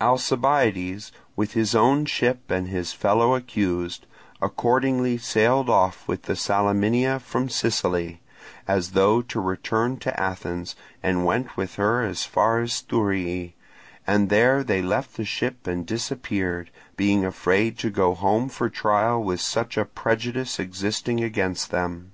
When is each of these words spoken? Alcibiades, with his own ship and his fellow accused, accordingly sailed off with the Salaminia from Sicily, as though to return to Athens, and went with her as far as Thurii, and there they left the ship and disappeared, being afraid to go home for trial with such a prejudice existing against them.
Alcibiades, 0.00 1.12
with 1.36 1.52
his 1.52 1.74
own 1.74 2.06
ship 2.06 2.50
and 2.50 2.68
his 2.68 2.94
fellow 2.94 3.34
accused, 3.34 4.06
accordingly 4.40 5.18
sailed 5.18 5.68
off 5.68 6.08
with 6.08 6.22
the 6.22 6.34
Salaminia 6.34 7.20
from 7.20 7.50
Sicily, 7.50 8.22
as 8.66 8.92
though 8.92 9.20
to 9.20 9.38
return 9.40 9.98
to 9.98 10.18
Athens, 10.18 10.74
and 11.02 11.26
went 11.26 11.54
with 11.58 11.74
her 11.74 12.02
as 12.02 12.24
far 12.24 12.60
as 12.60 12.80
Thurii, 12.82 13.52
and 14.06 14.30
there 14.30 14.64
they 14.64 14.80
left 14.80 15.18
the 15.18 15.24
ship 15.26 15.66
and 15.66 15.84
disappeared, 15.84 16.70
being 16.96 17.22
afraid 17.22 17.76
to 17.80 17.90
go 17.90 18.14
home 18.14 18.48
for 18.48 18.70
trial 18.70 19.22
with 19.22 19.42
such 19.42 19.76
a 19.76 19.84
prejudice 19.84 20.58
existing 20.58 21.22
against 21.22 21.70
them. 21.70 22.10